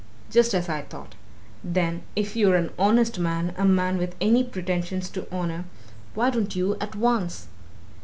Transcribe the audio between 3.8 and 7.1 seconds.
with any pretensions to honour, why don't you at